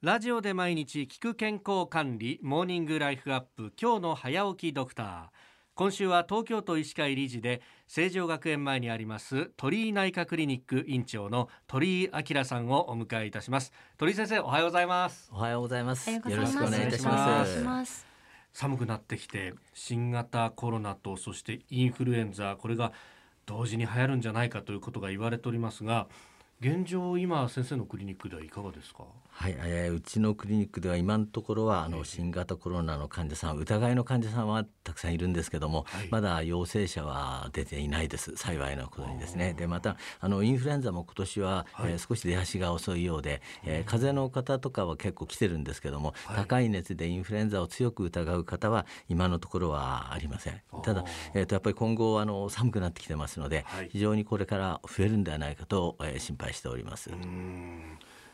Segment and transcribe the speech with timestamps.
[0.00, 5.24] ラジオで毎日聞く健康管理モーニングライフアップ今日の早起きドクター。
[5.74, 13.72] 今週は東京都医師会理事で成城学園前にあります鳥居内科クリニック院長の鳥居明さんをお迎えいたします。
[13.96, 15.30] 鳥居先生おはようございます。
[15.32, 16.08] おはようございます。
[16.08, 18.06] よろしくお願いいたします。
[18.52, 22.92] 寒くなってきて新型コロナとそしてインフルエンザこれが
[23.46, 26.06] 同時に流行るんじゃないかということが言われておりますが
[26.60, 29.04] 現状今先生のクリニックではいかがですか？
[29.30, 36.08] はい、えーうちのクリニックでは今のところはあの新型コロナの患者さん疑いの患者さんはたくさんいるんですけども、はい。
[36.10, 39.54] まだ陽性者は出ていないです幸いなことにですね。
[39.54, 41.92] でまたあのインフルエンザも今年は、はい。
[41.92, 46.36] えー少し出足が遅いようで、えー風邪の方とかは結構来てるんですけども、はい。
[46.38, 50.60] 高い熱でインフルエンザを強く疑う方は今のところはありません。
[50.82, 51.04] ただ、
[51.34, 53.88] えー、とやっぱり今後あの寒くなってきてますので、はい。
[53.92, 57.10] 非常にこれから増えるんではないかと、えー心配しております。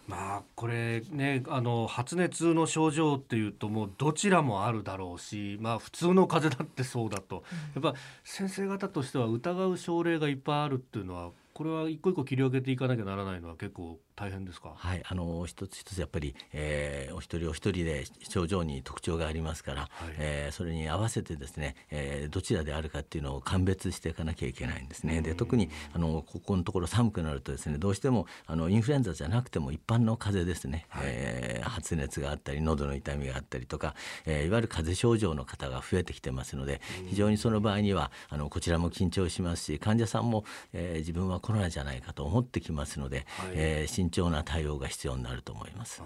[0.07, 7.43] まあこれねあの発熱の症状っていうともうどちらもあるだろうしまあ普通の風邪だってそうだと、
[7.75, 14.73] やっぱ先生方としては疑う症例がいっぱいあるっていうのはこれは一個一個切り分けていかなきゃならないのは結構大変ですか？
[14.77, 19.91] はい、あの一つ一つやっぱり、えーお一人お一人で症状に特徴がありますから、はい。
[20.19, 25.21] えーそれに合わせてですね、えーどちらであるかっていうのを鑑別していかなきゃいけないんですね。
[25.21, 33.95] で特にあのここのところ寒くなるとですねどうしてもあのインフルエンザじゃなくても一般の風邪ですね、えー発熱があったり喉の痛みがあったりとか、
[34.27, 43.51] えーいわゆる風邪症状の方が増えてきてますので非常にその場合にはあのこちらも緊張しますし患者さんも、えー自分はコロナじゃないかと思ってきますので、はい。
[43.55, 46.03] えー慎重な対応が必要になると思います。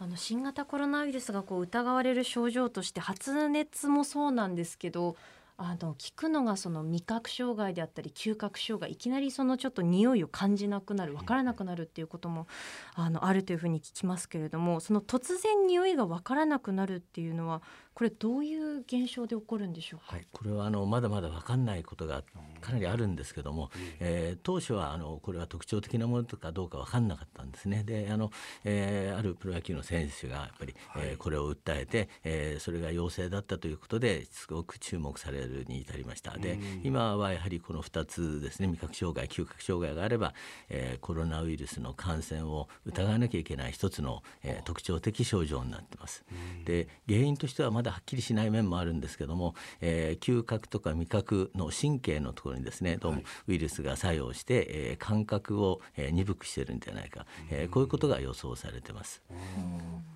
[0.00, 5.16] あの新型コロナウイルスがこう疑われる症状として発熱もそうなんですけど
[5.56, 12.48] あの聞くのがその味覚障害であったり嗅覚障害いきなりそのちょっと匂いを感じなくなる分からなくなるっていうことも
[12.94, 17.62] あのあるというふうに聞きますけれどもその突然匂いが分からなくなるっていうのは
[17.94, 22.24] これどういう現象で起こるんでしょうか、はい、これはあのまだまだ分かんないことが
[22.60, 23.70] かなりあるんですけども、
[24.00, 27.84] えー当初はあのこれは特徴的なものとかどうか分かんなかったんですね。
[27.84, 28.30] であの、
[28.64, 36.36] えーあるプロ野球の選手がやっぱり、えーこれを訴えて、えーそれが陽性だったということですごく注目されるに至りました。
[36.38, 40.34] で今はやはりこの2つですね味覚障害嗅覚障害があれば、
[40.68, 46.24] えーコロナウイルスの感染を疑わなきゃいけない一つの、えー特徴的症状になってます。
[46.64, 59.22] で原因としてはまだはっきりしない面もあるんですけども、えー嗅覚とか味覚の神経のところにですねどうもウイルスが作用して、えー感覚を、えー鈍くしてるんじゃないか、えーこういうことが予想されてます。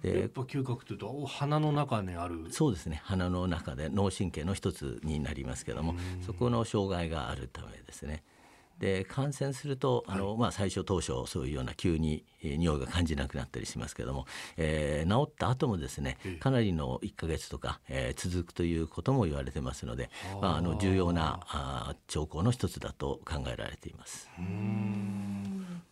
[0.02, 2.46] やっでぱ嗅覚というとお鼻の中にある？
[2.50, 3.00] そうですね。
[3.04, 8.22] 鼻の中で脳神経の一つになりますけどもそこの障害があるためですね。
[8.78, 24.30] で感染するとあの、まあ、最初当初そういうような急に、えー匂いが感じなくなったりしますけども、えー治った後もですねかなりの1ヶ月とか、えー続くということも言われてますので、まあ、あの重要なあー兆候の一つだと考えられています。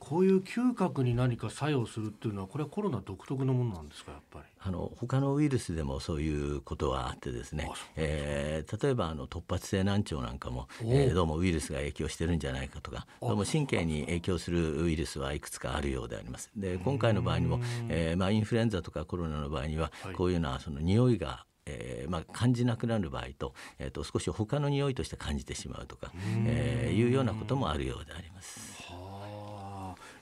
[0.08, 4.44] こういう嗅覚に何か作用するっていうのはこれはコロナ独特のものなんですかやっぱり？
[4.60, 7.68] あの他のウイルスでもそういうことはあってですね。
[7.96, 16.50] えー例えばあの突発性難聴なんかも、おえーどうもウイルスが影響してるんじゃないかとかどうも神経に影響するウイルスはいくつかあるようであります。
[16.56, 20.14] で今回の場合にも、えーまあ、インフルエンザとかコロナの場合には、はい。
[20.14, 26.12] こういうようなその匂いがえーまあ、感じなくなる場合と,、えー、と少し他の匂いとして感じてしまうとか、
[26.46, 28.85] えーいうようなこともあるようであります。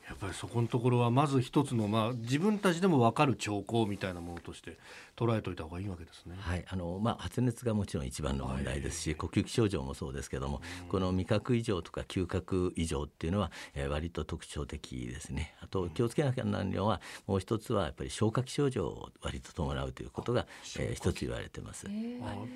[0.07, 4.79] はあやっぱりそこのところはまず一つの、まあ、自分たちでも分かる兆候みたいなものとして
[5.17, 6.37] 捉えておいた方がいいわけですね。
[6.39, 6.65] はい。
[6.69, 15.55] あのまあ、発熱がもちろん一番の問題ですし、呼吸器症状もそうですけども、この味覚異常とか嗅覚異常っていうのは、えー割と特徴的ですね。
[15.61, 20.47] あと気をつけなきゃならないのはもう一つはやっぱり消化器症状を割と伴うということが、
[20.79, 21.87] えー一つ言われてます。
[21.87, 21.89] あ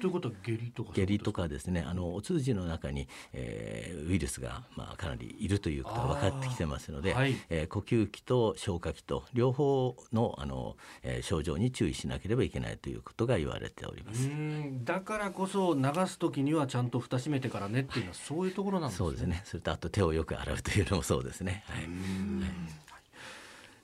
[0.00, 1.84] ということは下痢とか下痢とかですね。
[1.86, 14.26] あのお通じの中に、えーウイルスが、まあ、かなりいるということが分かってきてますので、はいえー呼吸器と消化器と両方のあの、えー症状に注意しなければいけないということが言われておりまうす。
[14.28, 19.06] んだからこそ流す時にはちゃんと蓋閉めてからねっていうのはそういうところなんですね。
[19.06, 19.42] そうですね。
[19.44, 21.64] それとあと手をよく洗うというのもそうですね。
[21.68, 21.84] はい。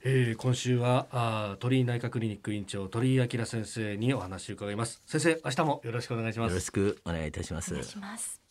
[0.06, 5.02] えー今週はあー鳥居内科クリニック院長鳥居明先生にお話を伺います。
[5.06, 6.60] 先生明日もよろしくお願いしますよろ。
[6.60, 7.86] しくお願いいたしますお願い。
[7.86, 8.43] します